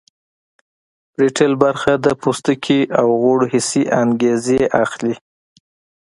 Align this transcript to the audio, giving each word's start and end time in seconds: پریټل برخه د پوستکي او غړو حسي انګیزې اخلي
پریټل 1.13 1.51
برخه 1.63 1.93
د 2.05 2.07
پوستکي 2.21 2.81
او 3.01 3.07
غړو 3.21 3.45
حسي 3.53 3.83
انګیزې 4.01 4.59
اخلي 4.83 5.15